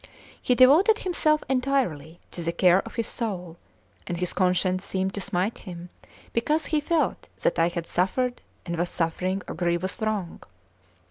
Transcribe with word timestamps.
He 0.41 0.55
devoted 0.55 0.97
himself 0.97 1.43
entirely 1.47 2.19
to 2.31 2.41
the 2.41 2.51
care 2.51 2.81
of 2.81 2.95
his 2.95 3.05
soul, 3.05 3.57
and 4.07 4.17
his 4.17 4.33
conscience 4.33 4.83
seemed 4.83 5.13
to 5.13 5.21
smite 5.21 5.59
him, 5.59 5.89
because 6.33 6.65
he 6.65 6.81
felt 6.81 7.27
that 7.43 7.59
I 7.59 7.67
had 7.67 7.85
suffered 7.85 8.41
and 8.65 8.77
was 8.79 8.89
suffering 8.89 9.43
a 9.47 9.53
grievous 9.53 10.01
wrong. 10.01 10.41